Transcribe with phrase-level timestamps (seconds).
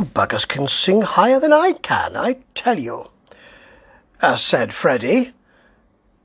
[0.00, 3.10] You buggers can sing higher than I can, I tell you.
[4.22, 5.34] As said Freddie,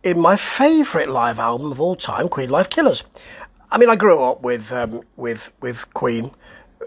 [0.01, 3.03] in my favourite live album of all time, Queen Live Killers.
[3.69, 6.31] I mean, I grew up with um, with with Queen.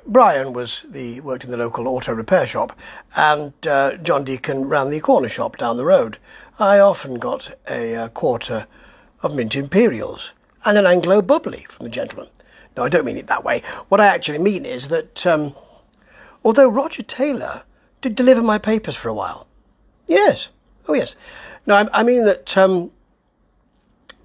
[0.06, 2.74] Brian was the worked in the local auto repair shop,
[3.14, 6.16] and uh, John Deacon ran the corner shop down the road.
[6.58, 8.66] I often got a, a uh, quarter
[9.22, 10.30] of mint imperials
[10.64, 12.28] and an Anglo bubbly from the gentleman.
[12.78, 13.62] No, I don't mean it that way.
[13.90, 15.54] What I actually mean is that um,
[16.48, 17.64] although Roger Taylor
[18.00, 19.46] did deliver my papers for a while,
[20.06, 20.48] yes,
[20.88, 21.14] oh yes,
[21.66, 22.90] no, I, I mean that um,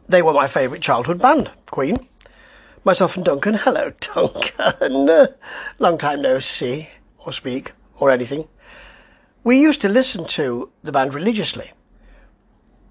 [0.08, 2.08] they were my favourite childhood band, Queen.
[2.86, 3.56] Myself and Duncan.
[3.56, 5.28] Hello, Duncan.
[5.80, 6.88] Long time no see
[7.18, 8.48] or speak or anything.
[9.44, 11.74] We used to listen to the band religiously.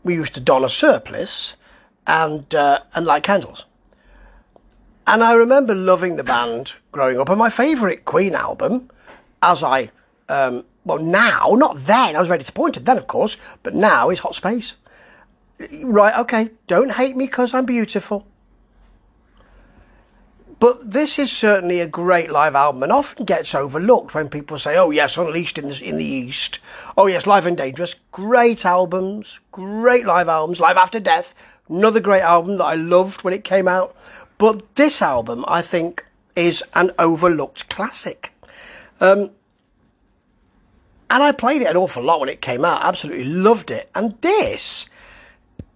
[0.04, 1.54] We used to don a surplice
[2.06, 3.64] and uh, and light candles.
[5.06, 7.30] And I remember loving the band growing up.
[7.30, 8.90] And my favourite Queen album,
[9.42, 9.90] as I
[10.28, 12.16] um, well now, not then.
[12.16, 14.74] I was very disappointed then, of course, but now is Hot Space.
[15.84, 18.26] Right, okay, don't hate me because I'm beautiful.
[20.58, 24.76] But this is certainly a great live album and often gets overlooked when people say,
[24.76, 26.60] oh, yes, Unleashed in the, in the East.
[26.96, 27.96] Oh, yes, Live and Dangerous.
[28.12, 30.60] Great albums, great live albums.
[30.60, 31.34] Live After Death,
[31.68, 33.96] another great album that I loved when it came out.
[34.38, 38.32] But this album, I think, is an overlooked classic.
[39.00, 39.30] Um,
[41.12, 42.82] and I played it an awful lot when it came out.
[42.82, 43.90] Absolutely loved it.
[43.94, 44.86] And this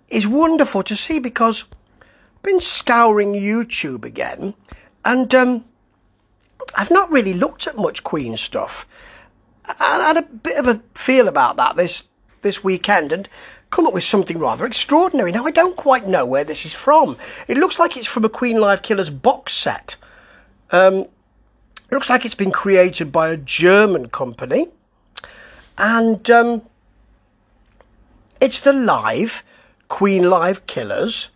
[0.09, 1.65] is wonderful to see because
[2.01, 4.55] I've been scouring YouTube again
[5.05, 5.67] and um,
[6.75, 8.89] I've not really looked at much Queen stuff.
[9.79, 12.05] I had a bit of a feel about that this
[12.41, 13.29] this weekend and
[13.71, 15.33] come up with something rather extraordinary.
[15.33, 17.19] Now I don't quite know where this is from.
[17.47, 19.97] It looks like it's from a Queen Live Killers box set.
[20.71, 24.69] Um, it looks like it's been created by a German company,
[25.79, 26.63] and um,
[28.41, 29.43] it's the live
[29.89, 31.29] Queen Live Killers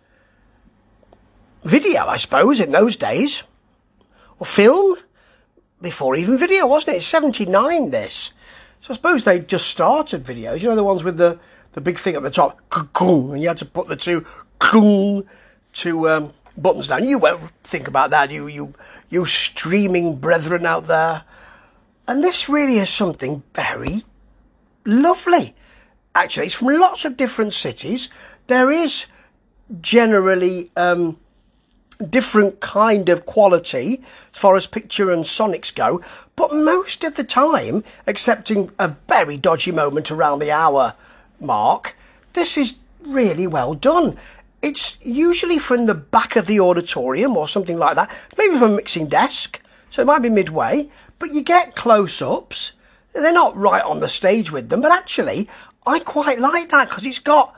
[1.63, 3.43] video, I suppose, in those days.
[4.39, 4.97] Or film?
[5.81, 6.97] Before even video, wasn't it?
[6.97, 8.33] It's 79, this.
[8.81, 10.61] So I suppose they just started videos.
[10.61, 11.39] You know, the ones with the,
[11.73, 12.59] the big thing at the top,
[12.99, 14.25] and you had to put the two,
[15.73, 17.03] two um, buttons down.
[17.03, 18.73] You won't think about that, you, you,
[19.09, 21.23] you streaming brethren out there.
[22.07, 24.03] And this really is something very
[24.85, 25.55] lovely.
[26.13, 28.09] Actually, it's from lots of different cities
[28.51, 29.05] there is
[29.79, 31.17] generally um,
[32.09, 34.01] different kind of quality
[34.33, 36.01] as far as picture and sonics go,
[36.35, 40.95] but most of the time, excepting a very dodgy moment around the hour
[41.39, 41.95] mark,
[42.33, 44.17] this is really well done.
[44.61, 48.75] It's usually from the back of the auditorium or something like that, maybe from a
[48.75, 50.89] mixing desk, so it might be midway,
[51.19, 52.73] but you get close ups.
[53.13, 55.49] They're not right on the stage with them, but actually,
[55.85, 57.55] I quite like that because it's got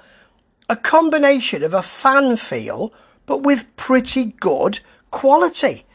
[0.69, 2.93] a combination of a fan feel,
[3.25, 4.79] but with pretty good
[5.11, 5.85] quality.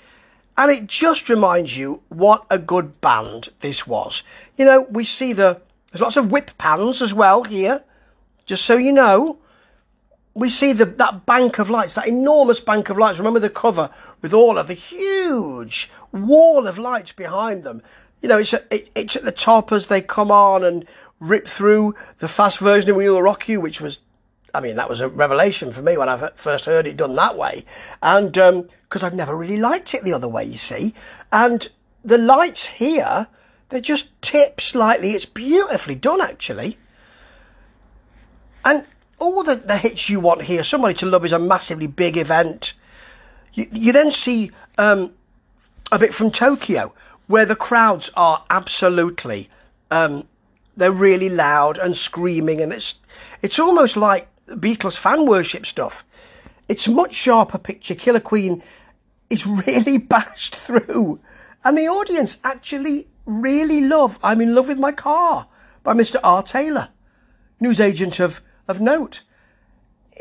[0.56, 4.22] And it just reminds you what a good band this was.
[4.56, 5.60] You know, we see the,
[5.90, 7.84] there's lots of whip pans as well here,
[8.44, 9.38] just so you know.
[10.34, 13.18] We see the, that bank of lights, that enormous bank of lights.
[13.18, 17.82] Remember the cover with all of the huge wall of lights behind them.
[18.20, 20.86] You know, it's at, it, it's at the top as they come on and
[21.20, 23.98] rip through the fast version of We Will Rock You, which was
[24.54, 27.36] I mean, that was a revelation for me when I first heard it done that
[27.36, 27.64] way.
[28.02, 30.94] And because um, I've never really liked it the other way, you see.
[31.30, 31.68] And
[32.04, 33.28] the lights here,
[33.68, 35.10] they just tip slightly.
[35.10, 36.78] It's beautifully done, actually.
[38.64, 38.86] And
[39.18, 42.72] all the, the hits you want here, Somebody to Love is a massively big event.
[43.52, 45.12] You, you then see um,
[45.92, 46.94] a bit from Tokyo,
[47.28, 49.48] where the crowds are absolutely,
[49.90, 50.26] um,
[50.76, 52.96] they're really loud and screaming, and it's
[53.42, 56.04] it's almost like Beatles fan worship stuff.
[56.68, 57.94] It's much sharper picture.
[57.94, 58.62] Killer Queen
[59.30, 61.20] is really bashed through.
[61.64, 65.48] And the audience actually really love I'm in Love with My Car
[65.82, 66.16] by Mr.
[66.24, 66.42] R.
[66.42, 66.88] Taylor,
[67.60, 69.22] newsagent of, of note.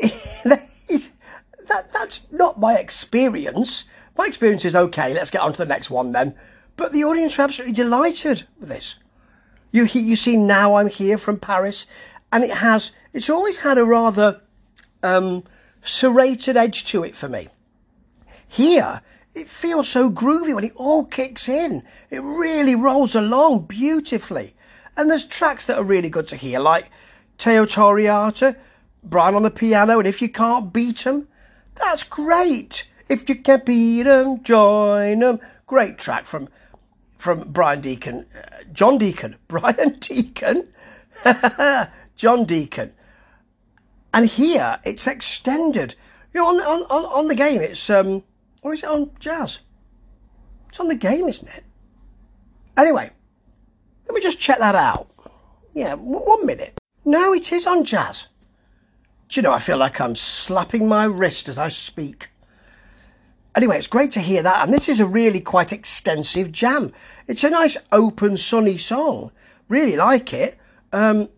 [0.44, 3.84] that, that's not my experience.
[4.16, 6.34] My experience is okay, let's get on to the next one then.
[6.78, 8.94] But the audience are absolutely delighted with this.
[9.72, 11.86] You, you see Now I'm Here from Paris,
[12.32, 14.40] and it has it's always had a rather
[15.02, 15.42] um,
[15.82, 17.48] serrated edge to it for me.
[18.46, 19.02] Here,
[19.34, 21.82] it feels so groovy when it all kicks in.
[22.10, 24.54] It really rolls along beautifully.
[24.96, 26.90] And there's tracks that are really good to hear, like
[27.38, 28.56] Teo Torriatte,
[29.02, 31.26] Brian on the piano, and If You Can't beat 'em,
[31.74, 32.86] that's great.
[33.08, 35.40] If you can't beat 'em, join 'em.
[35.66, 36.48] Great track from
[37.18, 40.68] from Brian Deacon, uh, John Deacon, Brian Deacon,
[42.16, 42.92] John Deacon.
[44.14, 45.94] And here it's extended.
[46.32, 48.22] You know, on, on, on, on the game, it's, um,
[48.62, 49.58] or is it on jazz?
[50.68, 51.64] It's on the game, isn't it?
[52.76, 53.10] Anyway,
[54.06, 55.10] let me just check that out.
[55.74, 56.78] Yeah, one minute.
[57.04, 58.28] No, it is on jazz.
[59.28, 62.28] Do you know, I feel like I'm slapping my wrist as I speak.
[63.58, 64.62] Anyway, it's great to hear that.
[64.62, 66.92] And this is a really quite extensive jam.
[67.26, 69.32] It's a nice, open, sunny song.
[69.68, 70.56] Really like it.
[70.92, 71.28] Um,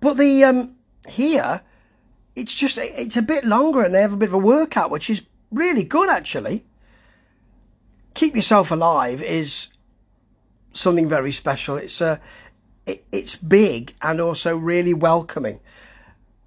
[0.00, 1.60] but the um, here,
[2.34, 5.10] it's just, it's a bit longer and they have a bit of a workout, which
[5.10, 5.20] is
[5.52, 6.64] really good, actually.
[8.14, 9.68] Keep Yourself Alive is
[10.72, 11.76] something very special.
[11.76, 12.16] It's, uh,
[12.86, 15.60] it, it's big and also really welcoming.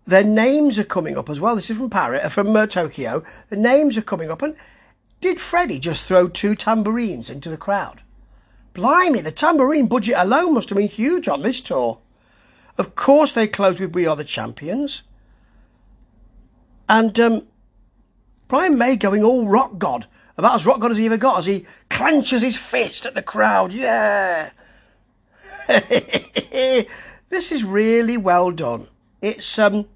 [0.07, 1.57] Their names are coming up as well.
[1.57, 3.23] This is from Paris, uh, from uh, Tokyo.
[3.49, 4.41] The names are coming up.
[4.41, 4.55] And
[5.19, 8.01] did Freddie just throw two tambourines into the crowd?
[8.73, 11.99] Blimey, the tambourine budget alone must have been huge on this tour.
[12.77, 15.01] Of course, they closed with We Are the Champions.
[16.87, 17.47] And um,
[18.47, 20.07] Brian May going all rock god,
[20.37, 23.21] about as rock god as he ever got, as he clenches his fist at the
[23.21, 23.73] crowd.
[23.73, 24.51] Yeah.
[25.67, 28.87] this is really well done.
[29.21, 29.87] It's um,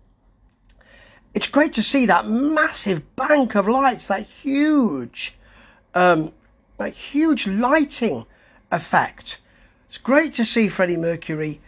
[1.33, 5.37] it's great to see that massive bank of lights, that huge,
[5.93, 6.31] um,
[6.77, 8.25] that huge lighting
[8.71, 9.39] effect.
[9.87, 11.61] It's great to see Freddie Mercury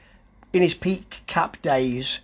[0.51, 2.19] in his peak cap days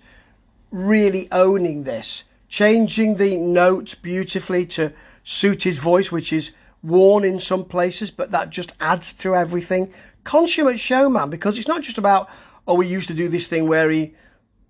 [0.71, 4.93] really owning this, changing the notes beautifully to
[5.23, 6.51] suit his voice, which is
[6.81, 9.91] worn in some places, but that just adds to everything.
[10.23, 12.29] Consummate showman, because it's not just about,
[12.67, 14.13] oh, we used to do this thing where he,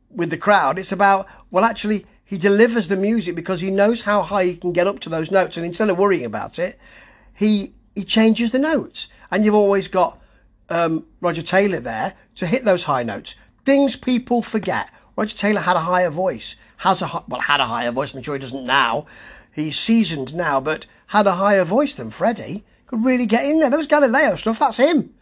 [0.10, 4.21] with the crowd, it's about, well, actually, he delivers the music because he knows how
[4.21, 5.57] high he can get up to those notes.
[5.57, 6.79] And instead of worrying about it,
[7.33, 9.07] he, he changes the notes.
[9.31, 10.21] And you've always got
[10.69, 13.33] um, Roger Taylor there to hit those high notes.
[13.65, 14.91] Things people forget.
[15.15, 18.13] Roger Taylor had a higher voice, has a, well, had a higher voice.
[18.13, 19.07] I'm sure he doesn't now.
[19.51, 22.63] He's seasoned now, but had a higher voice than Freddie.
[22.85, 23.71] Could really get in there.
[23.71, 25.15] Those Galileo stuff, that's him.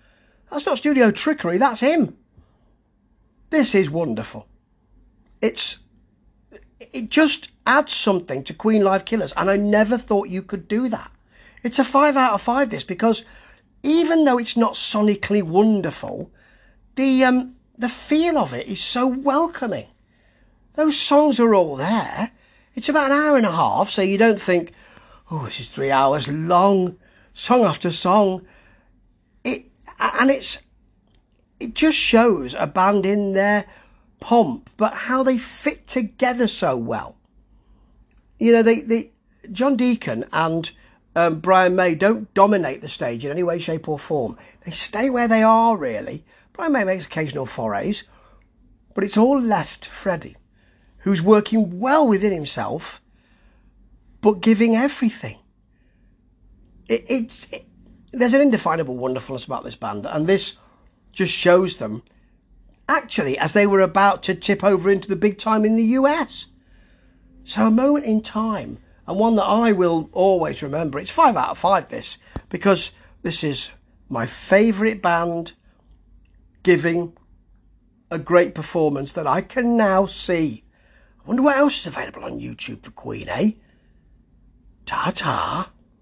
[0.52, 2.18] That's not studio trickery, that's him.
[3.50, 4.50] This is wonderful.
[5.42, 5.80] It's
[6.98, 10.90] it just adds something to Queen Live Killers, and I never thought you could do
[10.90, 11.12] that.
[11.62, 12.72] It's a five out of five.
[12.72, 13.24] This because
[13.84, 16.32] even though it's not sonically wonderful,
[16.96, 19.88] the um, the feel of it is so welcoming.
[20.74, 22.32] Those songs are all there.
[22.74, 24.72] It's about an hour and a half, so you don't think,
[25.30, 26.98] oh, this is three hours long,
[27.36, 28.44] song after song.
[29.44, 29.66] It
[30.00, 30.64] and it's
[31.60, 33.66] it just shows a band in there
[34.20, 37.16] pomp, but how they fit together so well.
[38.40, 39.12] You know, they, they
[39.52, 40.72] John Deacon and
[41.16, 44.38] um, Brian May don't dominate the stage in any way, shape, or form.
[44.66, 46.24] They stay where they are, really.
[46.54, 48.04] Brian May makes occasional forays,
[48.94, 50.38] but it's all left Freddie,
[51.00, 53.02] who's working well within himself,
[54.22, 55.40] but giving everything.
[56.88, 57.66] It, it's it,
[58.12, 60.56] there's an indefinable wonderfulness about this band, and this
[61.12, 62.04] just shows them
[62.88, 66.48] actually as they were about to tip over into the big time in the US.
[67.44, 71.00] So a moment in time, and one that I will always remember.
[71.00, 72.18] It's five out of five, this,
[72.50, 72.92] because
[73.22, 73.72] this is
[74.10, 75.54] my favourite band
[76.64, 77.14] giving
[78.12, 80.64] a great performance that I can now see.
[81.24, 83.52] I wonder what else is available on YouTube for Queen, eh?
[84.86, 85.72] Ta-ta.